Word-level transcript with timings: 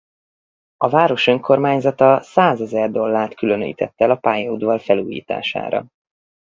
A 0.77 0.89
város 0.89 1.27
önkormányzata 1.27 2.19
százezer 2.21 2.91
dollárt 2.91 3.35
különített 3.35 3.93
el 3.97 4.11
a 4.11 4.15
pályaudvar 4.17 4.81
felújítására. 4.81 5.85